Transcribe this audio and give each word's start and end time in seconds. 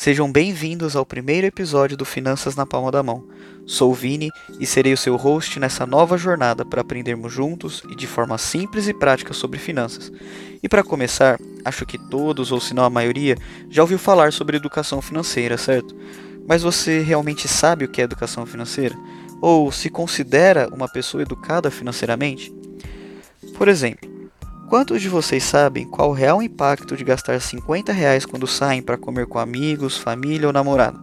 Sejam 0.00 0.32
bem-vindos 0.32 0.96
ao 0.96 1.04
primeiro 1.04 1.46
episódio 1.46 1.94
do 1.94 2.06
Finanças 2.06 2.56
na 2.56 2.64
Palma 2.64 2.90
da 2.90 3.02
Mão. 3.02 3.22
Sou 3.66 3.90
o 3.90 3.94
Vini 3.94 4.30
e 4.58 4.64
serei 4.64 4.94
o 4.94 4.96
seu 4.96 5.14
host 5.14 5.60
nessa 5.60 5.84
nova 5.84 6.16
jornada 6.16 6.64
para 6.64 6.80
aprendermos 6.80 7.30
juntos 7.30 7.82
e 7.90 7.94
de 7.94 8.06
forma 8.06 8.38
simples 8.38 8.88
e 8.88 8.94
prática 8.94 9.34
sobre 9.34 9.58
finanças. 9.58 10.10
E 10.62 10.70
para 10.70 10.82
começar, 10.82 11.38
acho 11.66 11.84
que 11.84 11.98
todos, 11.98 12.50
ou 12.50 12.58
se 12.58 12.72
não 12.72 12.82
a 12.84 12.88
maioria, 12.88 13.36
já 13.68 13.82
ouviu 13.82 13.98
falar 13.98 14.32
sobre 14.32 14.56
educação 14.56 15.02
financeira, 15.02 15.58
certo? 15.58 15.94
Mas 16.48 16.62
você 16.62 17.00
realmente 17.00 17.46
sabe 17.46 17.84
o 17.84 17.88
que 17.88 18.00
é 18.00 18.04
educação 18.04 18.46
financeira? 18.46 18.96
Ou 19.38 19.70
se 19.70 19.90
considera 19.90 20.66
uma 20.72 20.88
pessoa 20.88 21.22
educada 21.22 21.70
financeiramente? 21.70 22.50
Por 23.54 23.68
exemplo, 23.68 24.19
Quantos 24.70 25.02
de 25.02 25.08
vocês 25.08 25.42
sabem 25.42 25.84
qual 25.84 26.10
o 26.10 26.12
real 26.12 26.40
impacto 26.40 26.96
de 26.96 27.02
gastar 27.02 27.40
50 27.40 27.92
reais 27.92 28.24
quando 28.24 28.46
saem 28.46 28.80
para 28.80 28.96
comer 28.96 29.26
com 29.26 29.40
amigos, 29.40 29.98
família 29.98 30.46
ou 30.46 30.52
namorado? 30.52 31.02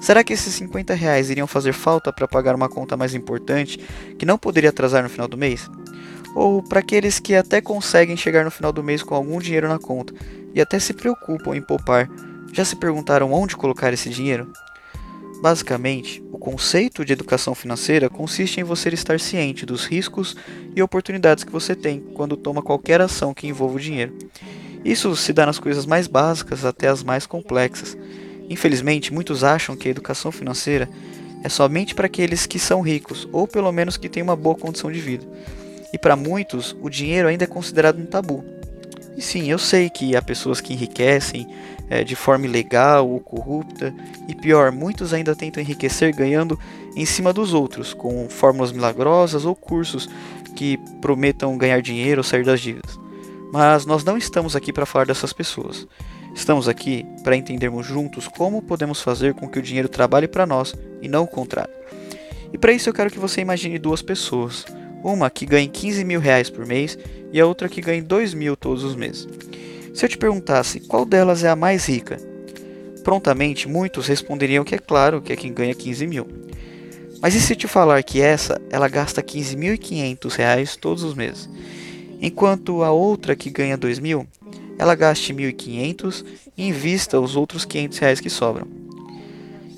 Será 0.00 0.24
que 0.24 0.32
esses 0.32 0.54
50 0.54 0.94
reais 0.94 1.28
iriam 1.28 1.46
fazer 1.46 1.74
falta 1.74 2.10
para 2.10 2.26
pagar 2.26 2.54
uma 2.54 2.70
conta 2.70 2.96
mais 2.96 3.14
importante 3.14 3.78
que 4.18 4.24
não 4.24 4.38
poderia 4.38 4.70
atrasar 4.70 5.02
no 5.02 5.10
final 5.10 5.28
do 5.28 5.36
mês? 5.36 5.70
Ou 6.34 6.62
para 6.62 6.80
aqueles 6.80 7.18
que 7.18 7.34
até 7.34 7.60
conseguem 7.60 8.16
chegar 8.16 8.46
no 8.46 8.50
final 8.50 8.72
do 8.72 8.82
mês 8.82 9.02
com 9.02 9.14
algum 9.14 9.38
dinheiro 9.38 9.68
na 9.68 9.78
conta 9.78 10.14
e 10.54 10.58
até 10.58 10.78
se 10.78 10.94
preocupam 10.94 11.54
em 11.54 11.60
poupar, 11.60 12.08
já 12.50 12.64
se 12.64 12.76
perguntaram 12.76 13.30
onde 13.30 13.58
colocar 13.58 13.92
esse 13.92 14.08
dinheiro? 14.08 14.50
Basicamente, 15.42 16.22
o 16.30 16.38
conceito 16.38 17.04
de 17.04 17.12
educação 17.12 17.52
financeira 17.52 18.08
consiste 18.08 18.60
em 18.60 18.62
você 18.62 18.90
estar 18.90 19.18
ciente 19.18 19.66
dos 19.66 19.84
riscos 19.84 20.36
e 20.76 20.80
oportunidades 20.80 21.42
que 21.42 21.50
você 21.50 21.74
tem 21.74 21.98
quando 22.14 22.36
toma 22.36 22.62
qualquer 22.62 23.00
ação 23.00 23.34
que 23.34 23.48
envolva 23.48 23.74
o 23.74 23.80
dinheiro. 23.80 24.16
Isso 24.84 25.16
se 25.16 25.32
dá 25.32 25.44
nas 25.44 25.58
coisas 25.58 25.84
mais 25.84 26.06
básicas 26.06 26.64
até 26.64 26.86
as 26.86 27.02
mais 27.02 27.26
complexas. 27.26 27.98
Infelizmente, 28.48 29.12
muitos 29.12 29.42
acham 29.42 29.74
que 29.74 29.88
a 29.88 29.90
educação 29.90 30.30
financeira 30.30 30.88
é 31.42 31.48
somente 31.48 31.92
para 31.92 32.06
aqueles 32.06 32.46
que 32.46 32.60
são 32.60 32.80
ricos 32.80 33.28
ou 33.32 33.48
pelo 33.48 33.72
menos 33.72 33.96
que 33.96 34.08
têm 34.08 34.22
uma 34.22 34.36
boa 34.36 34.54
condição 34.54 34.92
de 34.92 35.00
vida. 35.00 35.26
E 35.92 35.98
para 35.98 36.14
muitos, 36.14 36.76
o 36.80 36.88
dinheiro 36.88 37.26
ainda 37.26 37.42
é 37.42 37.48
considerado 37.48 37.98
um 37.98 38.06
tabu. 38.06 38.44
E 39.16 39.20
sim, 39.20 39.50
eu 39.50 39.58
sei 39.58 39.90
que 39.90 40.16
há 40.16 40.22
pessoas 40.22 40.60
que 40.60 40.72
enriquecem 40.72 41.46
é, 41.90 42.02
de 42.02 42.16
forma 42.16 42.46
ilegal 42.46 43.08
ou 43.08 43.20
corrupta, 43.20 43.94
e 44.26 44.34
pior, 44.34 44.72
muitos 44.72 45.12
ainda 45.12 45.36
tentam 45.36 45.62
enriquecer 45.62 46.14
ganhando 46.14 46.58
em 46.96 47.04
cima 47.04 47.32
dos 47.32 47.52
outros, 47.52 47.92
com 47.92 48.28
fórmulas 48.28 48.72
milagrosas 48.72 49.44
ou 49.44 49.54
cursos 49.54 50.08
que 50.56 50.78
prometam 51.00 51.56
ganhar 51.58 51.82
dinheiro 51.82 52.20
ou 52.20 52.24
sair 52.24 52.44
das 52.44 52.60
dívidas. 52.60 52.98
Mas 53.52 53.84
nós 53.84 54.04
não 54.04 54.16
estamos 54.16 54.56
aqui 54.56 54.72
para 54.72 54.86
falar 54.86 55.04
dessas 55.04 55.32
pessoas. 55.32 55.86
Estamos 56.34 56.66
aqui 56.66 57.06
para 57.22 57.36
entendermos 57.36 57.86
juntos 57.86 58.26
como 58.26 58.62
podemos 58.62 59.02
fazer 59.02 59.34
com 59.34 59.46
que 59.46 59.58
o 59.58 59.62
dinheiro 59.62 59.88
trabalhe 59.88 60.26
para 60.26 60.46
nós 60.46 60.74
e 61.02 61.08
não 61.08 61.24
o 61.24 61.28
contrário. 61.28 61.74
E 62.52 62.58
para 62.58 62.72
isso 62.72 62.88
eu 62.88 62.94
quero 62.94 63.10
que 63.10 63.18
você 63.18 63.40
imagine 63.42 63.78
duas 63.78 64.00
pessoas. 64.00 64.64
Uma 65.02 65.30
que 65.30 65.46
ganhe 65.46 65.68
15 65.68 66.04
mil 66.04 66.20
reais 66.20 66.48
por 66.48 66.66
mês 66.66 66.98
e 67.32 67.40
a 67.40 67.46
outra 67.46 67.68
que 67.68 67.80
ganhe 67.80 68.00
2 68.00 68.34
mil 68.34 68.56
todos 68.56 68.84
os 68.84 68.94
meses. 68.94 69.28
Se 69.94 70.04
eu 70.04 70.08
te 70.08 70.16
perguntasse 70.16 70.80
qual 70.80 71.04
delas 71.04 71.44
é 71.44 71.48
a 71.48 71.56
mais 71.56 71.86
rica, 71.86 72.18
prontamente 73.02 73.68
muitos 73.68 74.06
responderiam 74.06 74.64
que 74.64 74.74
é 74.74 74.78
claro 74.78 75.20
que 75.20 75.32
é 75.32 75.36
quem 75.36 75.52
ganha 75.52 75.74
15 75.74 76.06
mil. 76.06 76.26
Mas 77.20 77.34
e 77.34 77.40
se 77.40 77.54
te 77.54 77.68
falar 77.68 78.02
que 78.02 78.20
essa 78.20 78.60
ela 78.70 78.88
gasta 78.88 79.22
15.500 79.22 80.34
reais 80.34 80.76
todos 80.76 81.02
os 81.02 81.14
meses, 81.14 81.48
enquanto 82.20 82.82
a 82.82 82.90
outra 82.90 83.36
que 83.36 83.50
ganha 83.50 83.76
2 83.76 83.98
mil, 83.98 84.26
ela 84.78 84.94
gaste 84.94 85.32
1.500 85.32 86.24
e 86.56 86.66
invista 86.68 87.20
os 87.20 87.36
outros 87.36 87.64
500 87.64 87.98
reais 87.98 88.20
que 88.20 88.30
sobram. 88.30 88.66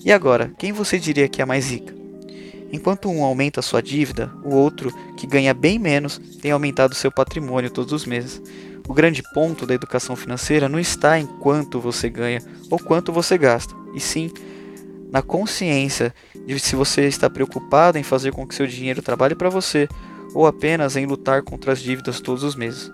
E 0.05 0.13
agora, 0.13 0.53
quem 0.59 0.73
você 0.73 0.99
diria 0.99 1.29
que 1.29 1.41
é 1.41 1.45
a 1.45 1.47
mais 1.47 1.71
rica? 1.71 2.04
Enquanto 2.75 3.09
um 3.09 3.23
aumenta 3.23 3.63
sua 3.63 3.81
dívida, 3.81 4.33
o 4.43 4.53
outro, 4.53 4.93
que 5.17 5.29
ganha 5.29 5.55
bem 5.55 5.79
menos, 5.79 6.21
tem 6.43 6.51
aumentado 6.51 6.93
seu 6.93 7.09
patrimônio 7.09 7.71
todos 7.71 7.93
os 7.93 8.05
meses. 8.05 8.43
O 8.89 8.93
grande 8.93 9.23
ponto 9.33 9.65
da 9.65 9.75
educação 9.75 10.17
financeira 10.17 10.69
não 10.69 10.81
está 10.81 11.17
em 11.17 11.25
quanto 11.25 11.79
você 11.79 12.11
ganha 12.11 12.43
ou 12.69 12.77
quanto 12.81 13.13
você 13.13 13.39
gasta, 13.39 13.73
e 13.95 14.01
sim 14.01 14.29
na 15.09 15.23
consciência 15.23 16.13
de 16.45 16.59
se 16.59 16.75
você 16.75 17.07
está 17.07 17.31
preocupado 17.31 17.97
em 17.97 18.03
fazer 18.03 18.33
com 18.33 18.45
que 18.45 18.57
seu 18.57 18.67
dinheiro 18.67 19.01
trabalhe 19.01 19.37
para 19.37 19.49
você 19.49 19.87
ou 20.35 20.45
apenas 20.45 20.97
em 20.97 21.07
lutar 21.07 21.43
contra 21.43 21.71
as 21.71 21.79
dívidas 21.79 22.21
todos 22.21 22.43
os 22.43 22.57
meses. 22.57 22.91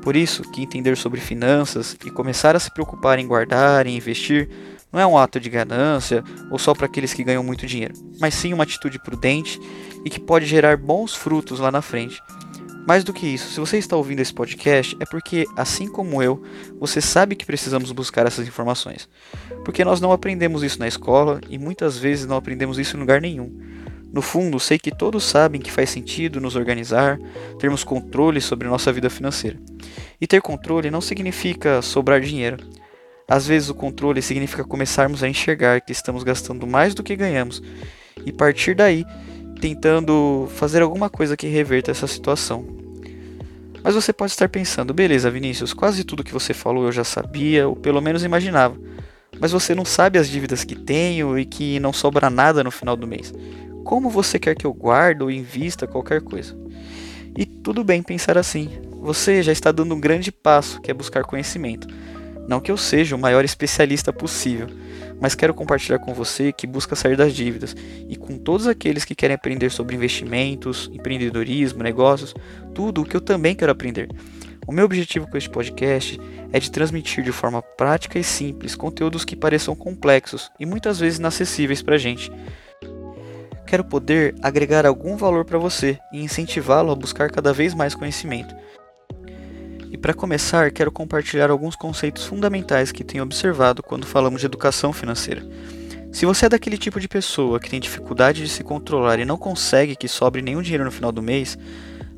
Por 0.00 0.14
isso 0.14 0.48
que 0.52 0.62
entender 0.62 0.96
sobre 0.96 1.20
finanças 1.20 1.96
e 2.06 2.10
começar 2.10 2.54
a 2.54 2.60
se 2.60 2.72
preocupar 2.72 3.18
em 3.18 3.26
guardar 3.26 3.88
e 3.88 3.96
investir 3.96 4.48
não 4.94 5.00
é 5.00 5.06
um 5.06 5.18
ato 5.18 5.40
de 5.40 5.50
ganância 5.50 6.22
ou 6.48 6.56
só 6.56 6.72
para 6.72 6.86
aqueles 6.86 7.12
que 7.12 7.24
ganham 7.24 7.42
muito 7.42 7.66
dinheiro, 7.66 7.94
mas 8.20 8.32
sim 8.32 8.54
uma 8.54 8.62
atitude 8.62 8.96
prudente 9.00 9.60
e 10.04 10.08
que 10.08 10.20
pode 10.20 10.46
gerar 10.46 10.76
bons 10.76 11.16
frutos 11.16 11.58
lá 11.58 11.72
na 11.72 11.82
frente. 11.82 12.22
Mais 12.86 13.02
do 13.02 13.12
que 13.12 13.26
isso, 13.26 13.50
se 13.50 13.58
você 13.58 13.76
está 13.76 13.96
ouvindo 13.96 14.20
esse 14.20 14.32
podcast, 14.32 14.96
é 15.00 15.06
porque, 15.06 15.46
assim 15.56 15.88
como 15.88 16.22
eu, 16.22 16.40
você 16.78 17.00
sabe 17.00 17.34
que 17.34 17.44
precisamos 17.44 17.90
buscar 17.90 18.24
essas 18.24 18.46
informações. 18.46 19.08
Porque 19.64 19.84
nós 19.84 20.00
não 20.00 20.12
aprendemos 20.12 20.62
isso 20.62 20.78
na 20.78 20.86
escola 20.86 21.40
e 21.48 21.58
muitas 21.58 21.98
vezes 21.98 22.26
não 22.26 22.36
aprendemos 22.36 22.78
isso 22.78 22.96
em 22.96 23.00
lugar 23.00 23.20
nenhum. 23.20 23.50
No 24.12 24.22
fundo, 24.22 24.60
sei 24.60 24.78
que 24.78 24.94
todos 24.94 25.24
sabem 25.24 25.60
que 25.60 25.72
faz 25.72 25.90
sentido 25.90 26.40
nos 26.40 26.54
organizar, 26.54 27.18
termos 27.58 27.82
controle 27.82 28.40
sobre 28.40 28.68
nossa 28.68 28.92
vida 28.92 29.10
financeira. 29.10 29.58
E 30.20 30.26
ter 30.26 30.40
controle 30.40 30.88
não 30.88 31.00
significa 31.00 31.82
sobrar 31.82 32.20
dinheiro. 32.20 32.58
Às 33.28 33.46
vezes, 33.46 33.68
o 33.68 33.74
controle 33.74 34.20
significa 34.20 34.64
começarmos 34.64 35.22
a 35.22 35.28
enxergar 35.28 35.80
que 35.80 35.92
estamos 35.92 36.22
gastando 36.22 36.66
mais 36.66 36.94
do 36.94 37.02
que 37.02 37.16
ganhamos 37.16 37.62
e 38.24 38.32
partir 38.32 38.74
daí 38.74 39.04
tentando 39.60 40.48
fazer 40.56 40.82
alguma 40.82 41.08
coisa 41.08 41.36
que 41.36 41.46
reverta 41.46 41.90
essa 41.90 42.06
situação. 42.06 42.66
Mas 43.82 43.94
você 43.94 44.12
pode 44.12 44.32
estar 44.32 44.48
pensando, 44.48 44.94
beleza, 44.94 45.30
Vinícius, 45.30 45.74
quase 45.74 46.04
tudo 46.04 46.24
que 46.24 46.32
você 46.32 46.54
falou 46.54 46.84
eu 46.84 46.92
já 46.92 47.04
sabia, 47.04 47.68
ou 47.68 47.76
pelo 47.76 48.00
menos 48.00 48.24
imaginava. 48.24 48.76
Mas 49.38 49.52
você 49.52 49.74
não 49.74 49.84
sabe 49.84 50.18
as 50.18 50.28
dívidas 50.28 50.64
que 50.64 50.74
tenho 50.74 51.38
e 51.38 51.44
que 51.44 51.78
não 51.80 51.92
sobra 51.92 52.30
nada 52.30 52.64
no 52.64 52.70
final 52.70 52.96
do 52.96 53.06
mês. 53.06 53.32
Como 53.84 54.08
você 54.08 54.38
quer 54.38 54.54
que 54.54 54.66
eu 54.66 54.72
guarde 54.72 55.22
ou 55.22 55.30
invista 55.30 55.86
qualquer 55.86 56.22
coisa? 56.22 56.56
E 57.36 57.44
tudo 57.44 57.84
bem 57.84 58.02
pensar 58.02 58.38
assim. 58.38 58.70
Você 59.02 59.42
já 59.42 59.52
está 59.52 59.70
dando 59.70 59.94
um 59.94 60.00
grande 60.00 60.32
passo, 60.32 60.80
que 60.80 60.90
é 60.90 60.94
buscar 60.94 61.24
conhecimento. 61.24 61.86
Não 62.46 62.60
que 62.60 62.70
eu 62.70 62.76
seja 62.76 63.16
o 63.16 63.18
maior 63.18 63.44
especialista 63.44 64.12
possível, 64.12 64.66
mas 65.20 65.34
quero 65.34 65.54
compartilhar 65.54 65.98
com 65.98 66.12
você 66.12 66.52
que 66.52 66.66
busca 66.66 66.94
sair 66.94 67.16
das 67.16 67.34
dívidas 67.34 67.74
e 68.08 68.16
com 68.16 68.36
todos 68.36 68.66
aqueles 68.66 69.04
que 69.04 69.14
querem 69.14 69.34
aprender 69.34 69.70
sobre 69.70 69.96
investimentos, 69.96 70.90
empreendedorismo, 70.92 71.82
negócios, 71.82 72.34
tudo 72.74 73.02
o 73.02 73.04
que 73.04 73.16
eu 73.16 73.20
também 73.20 73.54
quero 73.54 73.72
aprender. 73.72 74.08
O 74.66 74.72
meu 74.72 74.86
objetivo 74.86 75.26
com 75.28 75.36
este 75.36 75.50
podcast 75.50 76.18
é 76.52 76.58
de 76.58 76.70
transmitir 76.70 77.22
de 77.22 77.32
forma 77.32 77.60
prática 77.60 78.18
e 78.18 78.24
simples 78.24 78.74
conteúdos 78.74 79.24
que 79.24 79.36
pareçam 79.36 79.74
complexos 79.76 80.50
e 80.58 80.64
muitas 80.64 80.98
vezes 80.98 81.18
inacessíveis 81.18 81.82
para 81.82 81.96
a 81.96 81.98
gente. 81.98 82.32
Quero 83.66 83.84
poder 83.84 84.34
agregar 84.42 84.86
algum 84.86 85.16
valor 85.16 85.44
para 85.44 85.58
você 85.58 85.98
e 86.12 86.22
incentivá-lo 86.22 86.92
a 86.92 86.94
buscar 86.94 87.30
cada 87.30 87.52
vez 87.52 87.74
mais 87.74 87.94
conhecimento. 87.94 88.54
E 89.94 89.96
para 89.96 90.12
começar, 90.12 90.72
quero 90.72 90.90
compartilhar 90.90 91.52
alguns 91.52 91.76
conceitos 91.76 92.24
fundamentais 92.24 92.90
que 92.90 93.04
tenho 93.04 93.22
observado 93.22 93.80
quando 93.80 94.04
falamos 94.04 94.40
de 94.40 94.46
educação 94.46 94.92
financeira. 94.92 95.46
Se 96.10 96.26
você 96.26 96.46
é 96.46 96.48
daquele 96.48 96.76
tipo 96.76 96.98
de 96.98 97.06
pessoa 97.06 97.60
que 97.60 97.70
tem 97.70 97.78
dificuldade 97.78 98.42
de 98.42 98.48
se 98.48 98.64
controlar 98.64 99.20
e 99.20 99.24
não 99.24 99.36
consegue 99.36 99.94
que 99.94 100.08
sobre 100.08 100.42
nenhum 100.42 100.62
dinheiro 100.62 100.84
no 100.84 100.90
final 100.90 101.12
do 101.12 101.22
mês, 101.22 101.56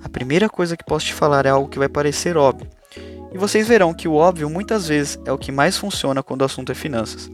a 0.03 0.09
primeira 0.09 0.49
coisa 0.49 0.75
que 0.75 0.87
posso 0.87 1.05
te 1.05 1.13
falar 1.13 1.45
é 1.45 1.51
algo 1.51 1.69
que 1.69 1.79
vai 1.79 1.87
parecer 1.87 2.35
óbvio. 2.39 2.67
E 3.31 3.37
vocês 3.37 3.69
verão 3.69 3.93
que 3.93 4.09
o 4.09 4.15
óbvio 4.15 4.49
muitas 4.49 4.89
vezes 4.89 5.19
é 5.27 5.31
o 5.31 5.37
que 5.37 5.53
mais 5.53 5.77
funciona 5.77 6.23
quando 6.23 6.41
o 6.41 6.47
assunto 6.47 6.73
é 6.73 6.75
finanças. 6.75 7.31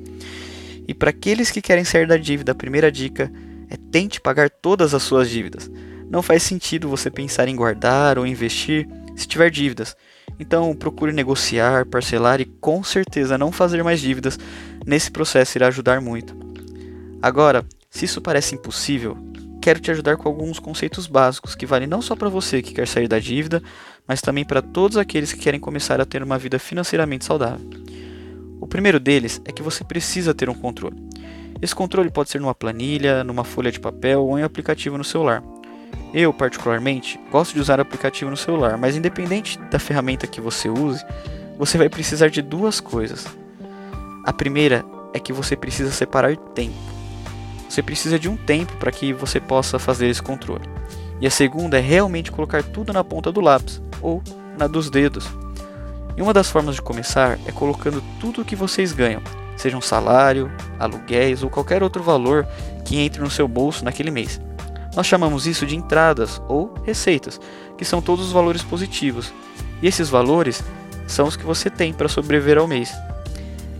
E 0.88 0.92
para 0.92 1.10
aqueles 1.10 1.52
que 1.52 1.62
querem 1.62 1.84
sair 1.84 2.08
da 2.08 2.16
dívida, 2.16 2.50
a 2.50 2.56
primeira 2.56 2.90
dica 2.90 3.32
é 3.70 3.76
tente 3.92 4.20
pagar 4.20 4.50
todas 4.50 4.92
as 4.92 5.04
suas 5.04 5.30
dívidas. 5.30 5.70
Não 6.10 6.20
faz 6.20 6.42
sentido 6.42 6.88
você 6.88 7.12
pensar 7.12 7.46
em 7.46 7.54
guardar 7.54 8.18
ou 8.18 8.26
investir 8.26 8.88
se 9.14 9.28
tiver 9.28 9.48
dívidas. 9.48 9.94
Então, 10.38 10.74
procure 10.74 11.12
negociar, 11.12 11.86
parcelar 11.86 12.40
e 12.40 12.44
com 12.44 12.82
certeza 12.82 13.38
não 13.38 13.52
fazer 13.52 13.82
mais 13.82 14.00
dívidas. 14.00 14.38
Nesse 14.86 15.10
processo 15.10 15.56
irá 15.58 15.68
ajudar 15.68 16.00
muito. 16.00 16.34
Agora, 17.20 17.64
se 17.90 18.04
isso 18.04 18.20
parece 18.20 18.54
impossível, 18.54 19.16
quero 19.60 19.78
te 19.78 19.90
ajudar 19.90 20.16
com 20.16 20.28
alguns 20.28 20.58
conceitos 20.58 21.06
básicos 21.06 21.54
que 21.54 21.66
valem 21.66 21.86
não 21.86 22.02
só 22.02 22.16
para 22.16 22.28
você 22.28 22.60
que 22.60 22.74
quer 22.74 22.88
sair 22.88 23.06
da 23.06 23.18
dívida, 23.18 23.62
mas 24.08 24.20
também 24.20 24.44
para 24.44 24.60
todos 24.60 24.96
aqueles 24.96 25.32
que 25.32 25.40
querem 25.40 25.60
começar 25.60 26.00
a 26.00 26.04
ter 26.04 26.22
uma 26.22 26.38
vida 26.38 26.58
financeiramente 26.58 27.24
saudável. 27.24 27.64
O 28.60 28.66
primeiro 28.66 28.98
deles 28.98 29.40
é 29.44 29.52
que 29.52 29.62
você 29.62 29.84
precisa 29.84 30.34
ter 30.34 30.48
um 30.48 30.54
controle. 30.54 30.96
Esse 31.60 31.74
controle 31.74 32.10
pode 32.10 32.30
ser 32.30 32.40
numa 32.40 32.54
planilha, 32.54 33.22
numa 33.22 33.44
folha 33.44 33.70
de 33.70 33.78
papel 33.78 34.24
ou 34.24 34.36
em 34.36 34.42
um 34.42 34.44
aplicativo 34.44 34.98
no 34.98 35.04
celular. 35.04 35.42
Eu, 36.12 36.32
particularmente, 36.32 37.18
gosto 37.30 37.54
de 37.54 37.60
usar 37.60 37.78
o 37.78 37.82
aplicativo 37.82 38.30
no 38.30 38.36
celular, 38.36 38.76
mas 38.76 38.96
independente 38.96 39.58
da 39.70 39.78
ferramenta 39.78 40.26
que 40.26 40.40
você 40.40 40.68
use, 40.68 41.02
você 41.58 41.78
vai 41.78 41.88
precisar 41.88 42.28
de 42.28 42.42
duas 42.42 42.80
coisas. 42.80 43.26
A 44.24 44.32
primeira 44.32 44.84
é 45.14 45.18
que 45.18 45.32
você 45.32 45.56
precisa 45.56 45.90
separar 45.90 46.36
tempo. 46.36 46.76
Você 47.68 47.82
precisa 47.82 48.18
de 48.18 48.28
um 48.28 48.36
tempo 48.36 48.76
para 48.76 48.92
que 48.92 49.14
você 49.14 49.40
possa 49.40 49.78
fazer 49.78 50.08
esse 50.08 50.22
controle. 50.22 50.68
E 51.18 51.26
a 51.26 51.30
segunda 51.30 51.78
é 51.78 51.80
realmente 51.80 52.30
colocar 52.30 52.62
tudo 52.62 52.92
na 52.92 53.02
ponta 53.02 53.32
do 53.32 53.40
lápis 53.40 53.80
ou 54.02 54.22
na 54.58 54.66
dos 54.66 54.90
dedos. 54.90 55.26
E 56.14 56.20
uma 56.20 56.34
das 56.34 56.50
formas 56.50 56.74
de 56.74 56.82
começar 56.82 57.38
é 57.46 57.52
colocando 57.52 58.02
tudo 58.20 58.42
o 58.42 58.44
que 58.44 58.54
vocês 58.54 58.92
ganham, 58.92 59.22
seja 59.56 59.76
um 59.78 59.80
salário, 59.80 60.52
aluguéis 60.78 61.42
ou 61.42 61.48
qualquer 61.48 61.82
outro 61.82 62.02
valor 62.02 62.46
que 62.84 62.98
entre 62.98 63.22
no 63.22 63.30
seu 63.30 63.48
bolso 63.48 63.82
naquele 63.82 64.10
mês. 64.10 64.38
Nós 64.94 65.06
chamamos 65.06 65.46
isso 65.46 65.66
de 65.66 65.76
entradas 65.76 66.40
ou 66.48 66.74
receitas, 66.84 67.40
que 67.78 67.84
são 67.84 68.02
todos 68.02 68.26
os 68.26 68.32
valores 68.32 68.62
positivos. 68.62 69.32
E 69.80 69.86
esses 69.86 70.08
valores 70.08 70.62
são 71.06 71.26
os 71.26 71.36
que 71.36 71.44
você 71.44 71.70
tem 71.70 71.92
para 71.92 72.08
sobreviver 72.08 72.58
ao 72.58 72.68
mês. 72.68 72.92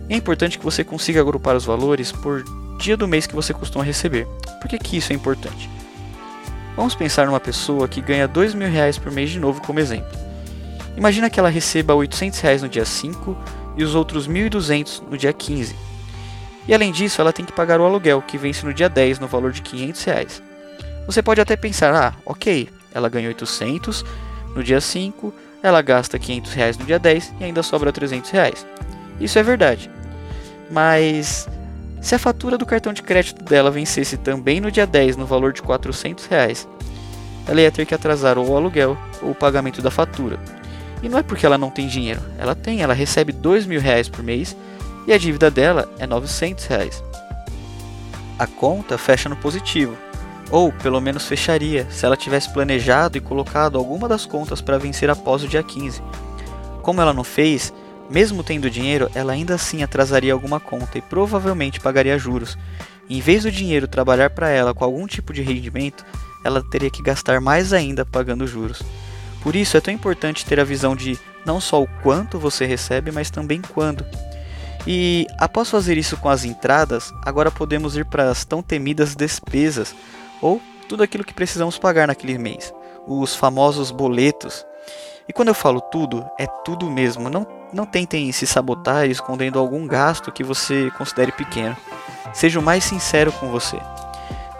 É 0.09 0.15
importante 0.15 0.57
que 0.57 0.65
você 0.65 0.83
consiga 0.83 1.21
agrupar 1.21 1.55
os 1.55 1.65
valores 1.65 2.11
por 2.11 2.43
dia 2.77 2.97
do 2.97 3.07
mês 3.07 3.25
que 3.25 3.35
você 3.35 3.53
costuma 3.53 3.83
receber. 3.83 4.27
Por 4.59 4.67
que, 4.67 4.77
que 4.77 4.97
isso 4.97 5.13
é 5.13 5.15
importante? 5.15 5.69
Vamos 6.75 6.95
pensar 6.95 7.27
numa 7.27 7.39
pessoa 7.39 7.87
que 7.87 8.01
ganha 8.01 8.27
dois 8.27 8.53
mil 8.53 8.67
reais 8.67 8.97
por 8.97 9.11
mês 9.11 9.29
de 9.29 9.39
novo 9.39 9.61
como 9.61 9.79
exemplo. 9.79 10.11
Imagina 10.97 11.29
que 11.29 11.39
ela 11.39 11.49
receba 11.49 11.93
800 11.93 12.39
reais 12.39 12.61
no 12.61 12.69
dia 12.69 12.85
5 12.85 13.37
e 13.77 13.83
os 13.83 13.95
outros 13.95 14.27
1.200 14.27 15.03
no 15.09 15.17
dia 15.17 15.31
15. 15.31 15.75
E 16.67 16.73
além 16.73 16.91
disso, 16.91 17.19
ela 17.21 17.33
tem 17.33 17.45
que 17.45 17.51
pagar 17.51 17.79
o 17.79 17.85
aluguel, 17.85 18.21
que 18.21 18.37
vence 18.37 18.65
no 18.65 18.73
dia 18.73 18.89
10 18.89 19.19
no 19.19 19.27
valor 19.27 19.51
de 19.51 19.61
500 19.61 20.03
reais. 20.03 20.43
Você 21.05 21.21
pode 21.21 21.41
até 21.41 21.55
pensar, 21.55 21.93
ah, 21.93 22.13
ok, 22.25 22.69
ela 22.93 23.09
ganha 23.09 23.27
800 23.27 24.05
no 24.55 24.63
dia 24.63 24.79
5, 24.79 25.33
ela 25.61 25.81
gasta 25.81 26.19
500 26.19 26.53
reais 26.53 26.77
no 26.77 26.85
dia 26.85 26.99
10 26.99 27.33
e 27.39 27.43
ainda 27.43 27.63
sobra 27.63 27.91
300 27.91 28.29
reais. 28.29 28.65
Isso 29.19 29.37
é 29.37 29.43
verdade. 29.43 29.89
Mas 30.71 31.47
se 32.01 32.15
a 32.15 32.19
fatura 32.19 32.57
do 32.57 32.65
cartão 32.65 32.93
de 32.93 33.01
crédito 33.01 33.43
dela 33.43 33.71
vencesse 33.71 34.17
também 34.17 34.59
no 34.59 34.71
dia 34.71 34.85
10 34.85 35.15
no 35.17 35.25
valor 35.25 35.53
de 35.53 35.61
400 35.61 36.25
reais, 36.25 36.67
ela 37.47 37.61
ia 37.61 37.71
ter 37.71 37.85
que 37.85 37.95
atrasar 37.95 38.37
ou 38.37 38.49
o 38.49 38.57
aluguel 38.57 38.97
ou 39.21 39.31
o 39.31 39.35
pagamento 39.35 39.81
da 39.81 39.91
fatura. 39.91 40.39
E 41.01 41.09
não 41.09 41.17
é 41.17 41.23
porque 41.23 41.45
ela 41.45 41.57
não 41.57 41.69
tem 41.69 41.87
dinheiro, 41.87 42.21
ela 42.37 42.55
tem, 42.55 42.81
ela 42.81 42.93
recebe 42.93 43.33
2 43.33 43.65
mil 43.65 43.81
reais 43.81 44.07
por 44.07 44.23
mês 44.23 44.55
e 45.05 45.11
a 45.11 45.17
dívida 45.17 45.51
dela 45.51 45.89
é 45.99 46.07
900 46.07 46.65
reais. 46.65 47.03
A 48.39 48.47
conta 48.47 48.97
fecha 48.97 49.27
no 49.27 49.35
positivo, 49.35 49.97
ou 50.53 50.71
pelo 50.71 51.01
menos 51.01 51.25
fecharia 51.25 51.87
se 51.89 52.05
ela 52.05 52.15
tivesse 52.15 52.47
planejado 52.53 53.17
e 53.17 53.21
colocado 53.21 53.75
alguma 53.75 54.07
das 54.07 54.23
contas 54.23 54.61
para 54.61 54.77
vencer 54.77 55.09
após 55.09 55.43
o 55.43 55.47
dia 55.47 55.63
15. 55.63 55.99
Como 56.83 57.01
ela 57.01 57.11
não 57.11 57.23
fez, 57.23 57.73
mesmo 58.07 58.43
tendo 58.43 58.69
dinheiro, 58.69 59.09
ela 59.15 59.33
ainda 59.33 59.55
assim 59.55 59.81
atrasaria 59.81 60.31
alguma 60.31 60.59
conta 60.59 60.99
e 60.99 61.01
provavelmente 61.01 61.79
pagaria 61.79 62.19
juros. 62.19 62.55
em 63.09 63.19
vez 63.19 63.41
do 63.43 63.51
dinheiro 63.51 63.87
trabalhar 63.87 64.29
para 64.29 64.47
ela 64.47 64.75
com 64.75 64.83
algum 64.83 65.07
tipo 65.07 65.33
de 65.33 65.41
rendimento, 65.41 66.05
ela 66.45 66.63
teria 66.69 66.91
que 66.91 67.01
gastar 67.01 67.41
mais 67.41 67.73
ainda 67.73 68.05
pagando 68.05 68.45
juros. 68.45 68.83
Por 69.41 69.55
isso 69.55 69.75
é 69.75 69.81
tão 69.81 69.91
importante 69.91 70.45
ter 70.45 70.59
a 70.59 70.63
visão 70.63 70.95
de 70.95 71.17
não 71.43 71.59
só 71.59 71.81
o 71.81 71.87
quanto 72.03 72.37
você 72.37 72.67
recebe, 72.67 73.11
mas 73.11 73.31
também 73.31 73.59
quando. 73.59 74.05
E 74.85 75.25
após 75.39 75.71
fazer 75.71 75.97
isso 75.97 76.15
com 76.15 76.29
as 76.29 76.45
entradas, 76.45 77.11
agora 77.25 77.49
podemos 77.49 77.97
ir 77.97 78.05
para 78.05 78.29
as 78.29 78.45
tão 78.45 78.61
temidas 78.61 79.15
despesas, 79.15 79.95
ou 80.43 80.61
tudo 80.89 81.01
aquilo 81.01 81.23
que 81.23 81.33
precisamos 81.33 81.79
pagar 81.79 82.05
naquele 82.05 82.37
mês, 82.37 82.73
os 83.07 83.33
famosos 83.33 83.91
boletos. 83.91 84.65
E 85.25 85.31
quando 85.31 85.47
eu 85.47 85.53
falo 85.53 85.79
tudo, 85.79 86.29
é 86.37 86.45
tudo 86.65 86.91
mesmo. 86.91 87.29
Não, 87.29 87.47
não 87.71 87.85
tentem 87.85 88.29
se 88.33 88.45
sabotar 88.45 89.07
escondendo 89.07 89.57
algum 89.57 89.87
gasto 89.87 90.33
que 90.33 90.43
você 90.43 90.91
considere 90.97 91.31
pequeno. 91.31 91.77
Seja 92.33 92.59
o 92.59 92.63
mais 92.63 92.83
sincero 92.83 93.31
com 93.31 93.49
você, 93.49 93.79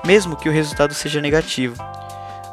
mesmo 0.05 0.37
que 0.37 0.47
o 0.47 0.51
resultado 0.53 0.93
seja 0.93 1.19
negativo. 1.19 1.75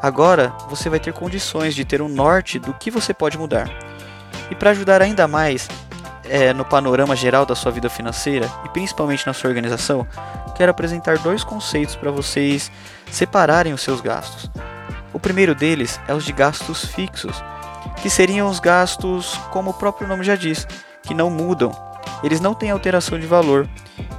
Agora 0.02 0.52
você 0.68 0.88
vai 0.88 0.98
ter 0.98 1.12
condições 1.12 1.74
de 1.74 1.84
ter 1.84 2.02
um 2.02 2.08
norte 2.08 2.58
do 2.58 2.74
que 2.74 2.90
você 2.90 3.14
pode 3.14 3.38
mudar. 3.38 3.70
E 4.50 4.56
para 4.56 4.70
ajudar 4.70 5.00
ainda 5.00 5.28
mais 5.28 5.68
é, 6.24 6.52
no 6.52 6.64
panorama 6.64 7.14
geral 7.14 7.46
da 7.46 7.54
sua 7.54 7.70
vida 7.70 7.88
financeira 7.88 8.50
e 8.64 8.68
principalmente 8.70 9.26
na 9.26 9.32
sua 9.32 9.48
organização, 9.48 10.06
quero 10.60 10.72
apresentar 10.72 11.16
dois 11.16 11.42
conceitos 11.42 11.96
para 11.96 12.10
vocês 12.10 12.70
separarem 13.10 13.72
os 13.72 13.80
seus 13.80 14.02
gastos. 14.02 14.50
O 15.10 15.18
primeiro 15.18 15.54
deles 15.54 15.98
é 16.06 16.12
os 16.12 16.22
de 16.22 16.34
gastos 16.34 16.84
fixos 16.84 17.42
que 18.02 18.10
seriam 18.10 18.46
os 18.46 18.60
gastos, 18.60 19.40
como 19.50 19.70
o 19.70 19.74
próprio 19.74 20.06
nome 20.06 20.22
já 20.22 20.36
diz, 20.36 20.68
que 21.02 21.14
não 21.14 21.30
mudam. 21.30 21.72
Eles 22.22 22.42
não 22.42 22.52
têm 22.52 22.70
alteração 22.70 23.18
de 23.18 23.26
valor. 23.26 23.66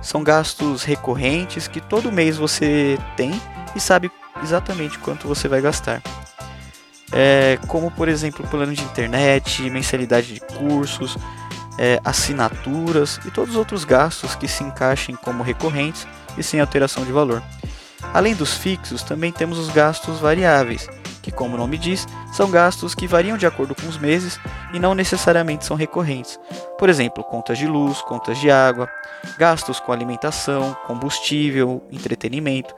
São 0.02 0.24
gastos 0.24 0.82
recorrentes 0.82 1.68
que 1.68 1.80
todo 1.80 2.12
mês 2.12 2.38
você 2.38 2.98
tem 3.16 3.40
e 3.76 3.80
sabe 3.80 4.12
exatamente 4.42 4.98
quanto 4.98 5.28
você 5.28 5.48
vai 5.48 5.62
gastar. 5.62 6.02
É, 7.12 7.60
como 7.68 7.92
por 7.92 8.10
exemplo 8.10 8.48
plano 8.48 8.74
de 8.74 8.84
internet, 8.84 9.62
mensalidade 9.70 10.34
de 10.34 10.40
cursos, 10.40 11.16
é, 11.78 12.02
assinaturas 12.04 13.20
e 13.26 13.30
todos 13.30 13.52
os 13.52 13.58
outros 13.58 13.84
gastos 13.84 14.34
que 14.34 14.48
se 14.48 14.64
encaixem 14.64 15.16
como 15.16 15.44
recorrentes 15.44 16.08
e 16.38 16.44
sem 16.44 16.60
alteração 16.60 17.04
de 17.04 17.12
valor. 17.12 17.42
Além 18.14 18.36
dos 18.36 18.54
fixos, 18.54 19.04
também 19.04 19.32
temos 19.32 19.58
os 19.58 19.70
gastos 19.70 20.20
variáveis, 20.20 20.90
que, 21.22 21.32
como 21.32 21.56
o 21.56 21.58
nome 21.58 21.78
diz, 21.78 22.08
são 22.34 22.50
gastos 22.50 22.96
que 22.96 23.08
variam 23.08 23.38
de 23.38 23.46
acordo 23.46 23.76
com 23.76 23.88
os 23.88 23.98
meses 23.98 24.40
e 24.74 24.80
não 24.80 24.96
necessariamente 24.96 25.66
são 25.66 25.78
recorrentes. 25.78 26.40
Por 26.78 26.90
exemplo, 26.90 27.24
contas 27.24 27.58
de 27.58 27.68
luz, 27.68 28.02
contas 28.02 28.40
de 28.40 28.50
água, 28.50 28.90
gastos 29.38 29.80
com 29.80 29.92
alimentação, 29.92 30.76
combustível, 30.88 31.84
entretenimento, 31.92 32.74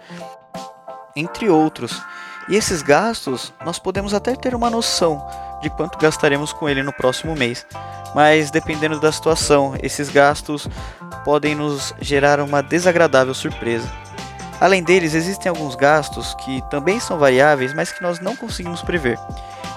entre 1.16 1.50
outros. 1.50 2.02
E 2.50 2.56
esses 2.56 2.82
gastos 2.82 3.54
nós 3.66 3.80
podemos 3.80 4.14
até 4.14 4.36
ter 4.36 4.54
uma 4.54 4.70
noção 4.70 5.26
de 5.62 5.70
quanto 5.70 5.98
gastaremos 5.98 6.52
com 6.52 6.68
ele 6.68 6.84
no 6.84 6.92
próximo 6.92 7.36
mês, 7.36 7.66
mas 8.14 8.52
dependendo 8.52 9.00
da 9.00 9.12
situação, 9.12 9.76
esses 9.82 10.10
gastos 10.10 10.68
podem 11.24 11.56
nos 11.56 11.94
gerar 12.02 12.40
uma 12.42 12.62
desagradável 12.62 13.34
surpresa. 13.34 13.90
Além 14.60 14.84
deles, 14.84 15.14
existem 15.14 15.50
alguns 15.50 15.76
gastos 15.76 16.36
que 16.36 16.62
também 16.70 17.00
são 17.00 17.18
variáveis, 17.18 17.74
mas 17.74 17.92
que 17.92 18.04
nós 18.04 18.20
não 18.20 18.36
conseguimos 18.36 18.82
prever. 18.82 19.18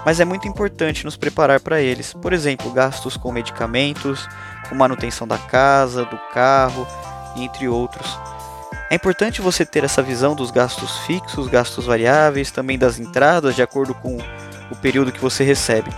Mas 0.05 0.21
é 0.21 0.25
muito 0.25 0.47
importante 0.47 1.05
nos 1.05 1.17
preparar 1.17 1.59
para 1.61 1.81
eles. 1.81 2.13
Por 2.13 2.33
exemplo, 2.33 2.71
gastos 2.71 3.17
com 3.17 3.33
medicamentos, 3.33 4.29
com 4.69 4.75
manutenção 4.77 5.27
da 5.27 5.39
casa, 5.39 6.05
do 6.05 6.17
carro, 6.33 6.87
entre 7.37 7.67
outros. 7.67 8.17
É 8.89 8.95
importante 8.95 9.41
você 9.41 9.67
ter 9.67 9.83
essa 9.83 10.01
visão 10.01 10.37
dos 10.37 10.53
gastos 10.53 10.99
fixos, 10.99 11.49
gastos 11.49 11.87
variáveis, 11.87 12.53
também 12.53 12.79
das 12.79 13.01
entradas, 13.01 13.57
de 13.57 13.63
acordo 13.63 13.93
com 13.95 14.17
o 14.71 14.77
período 14.77 15.11
que 15.11 15.21
você 15.21 15.43
recebe, 15.43 15.91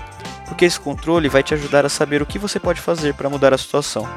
porque 0.46 0.64
esse 0.64 0.80
controle 0.80 1.28
vai 1.28 1.42
te 1.42 1.52
ajudar 1.52 1.84
a 1.84 1.90
saber 1.90 2.22
o 2.22 2.26
que 2.26 2.38
você 2.38 2.58
pode 2.58 2.80
fazer 2.80 3.12
para 3.12 3.28
mudar 3.28 3.52
a 3.52 3.58
situação. 3.58 4.08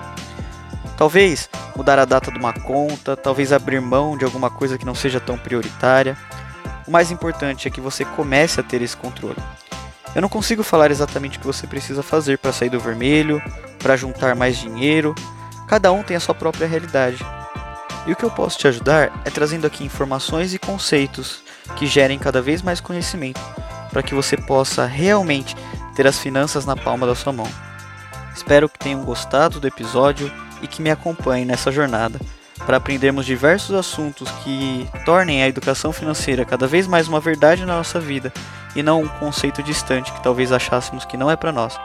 Talvez 0.98 1.50
mudar 1.76 2.00
a 2.00 2.06
data 2.06 2.32
de 2.32 2.40
uma 2.40 2.54
conta, 2.54 3.18
talvez 3.18 3.52
abrir 3.52 3.82
mão 3.82 4.18
de 4.18 4.24
alguma 4.24 4.50
coisa 4.50 4.78
que 4.78 4.86
não 4.86 4.96
seja 4.96 5.20
tão 5.20 5.38
prioritária. 5.38 6.18
O 6.88 6.92
mais 6.92 7.12
importante 7.12 7.68
é 7.68 7.72
que 7.72 7.82
você 7.82 8.06
comece 8.06 8.60
a 8.60 8.64
ter 8.64 8.82
esse 8.82 8.96
controle. 8.96 9.38
Eu 10.16 10.22
não 10.22 10.30
consigo 10.30 10.64
falar 10.64 10.92
exatamente 10.92 11.38
o 11.38 11.42
que 11.42 11.48
você 11.48 11.68
precisa 11.68 12.04
fazer 12.04 12.38
para 12.38 12.54
sair 12.54 12.70
do 12.70 12.80
vermelho, 12.80 13.42
para 13.80 13.98
juntar 13.98 14.34
mais 14.36 14.58
dinheiro. 14.58 15.14
Cada 15.68 15.92
um 15.92 16.04
tem 16.04 16.16
a 16.16 16.22
sua 16.22 16.36
própria 16.36 16.68
realidade. 16.68 17.26
E 18.06 18.12
o 18.12 18.16
que 18.16 18.24
eu 18.24 18.32
posso 18.32 18.58
te 18.58 18.68
ajudar 18.68 19.12
é 19.24 19.30
trazendo 19.30 19.68
aqui 19.68 19.84
informações 19.84 20.54
e 20.54 20.60
conceitos 20.60 21.44
que 21.76 21.86
gerem 21.86 22.18
cada 22.18 22.42
vez 22.42 22.62
mais 22.62 22.82
conhecimento, 22.82 23.40
para 23.92 24.02
que 24.02 24.16
você 24.16 24.36
possa 24.36 24.86
realmente 24.86 25.56
ter 25.96 26.08
as 26.08 26.18
finanças 26.18 26.66
na 26.66 26.76
palma 26.76 27.06
da 27.06 27.16
sua 27.16 27.32
mão. 27.32 27.48
Espero 28.34 28.68
que 28.68 28.80
tenham 28.80 29.04
gostado 29.04 29.60
do 29.60 29.68
episódio 29.68 30.32
e 30.62 30.68
que 30.68 30.82
me 30.82 30.90
acompanhem 30.90 31.46
nessa 31.46 31.72
jornada 31.72 32.20
para 32.66 32.78
aprendermos 32.78 33.26
diversos 33.26 33.76
assuntos 33.76 34.30
que 34.44 34.88
tornem 35.06 35.44
a 35.44 35.48
educação 35.48 35.92
financeira 35.92 36.46
cada 36.46 36.68
vez 36.68 36.88
mais 36.88 37.08
uma 37.08 37.20
verdade 37.20 37.66
na 37.66 37.78
nossa 37.78 38.00
vida 38.00 38.32
e 38.76 38.84
não 38.84 39.02
um 39.02 39.08
conceito 39.08 39.62
distante 39.64 40.12
que 40.12 40.24
talvez 40.24 40.52
achássemos 40.52 41.06
que 41.06 41.18
não 41.18 41.30
é 41.30 41.36
para 41.36 41.52
nós. 41.52 41.78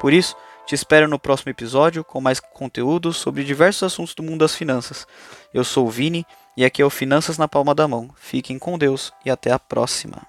Por 0.00 0.12
isso, 0.12 0.36
te 0.68 0.74
espero 0.74 1.08
no 1.08 1.18
próximo 1.18 1.48
episódio 1.48 2.04
com 2.04 2.20
mais 2.20 2.40
conteúdo 2.40 3.10
sobre 3.10 3.42
diversos 3.42 3.84
assuntos 3.84 4.14
do 4.14 4.22
mundo 4.22 4.40
das 4.40 4.54
finanças. 4.54 5.06
Eu 5.54 5.64
sou 5.64 5.86
o 5.86 5.90
Vini 5.90 6.26
e 6.54 6.62
aqui 6.62 6.82
é 6.82 6.84
o 6.84 6.90
Finanças 6.90 7.38
na 7.38 7.48
Palma 7.48 7.74
da 7.74 7.88
Mão. 7.88 8.10
Fiquem 8.18 8.58
com 8.58 8.76
Deus 8.76 9.10
e 9.24 9.30
até 9.30 9.50
a 9.50 9.58
próxima. 9.58 10.26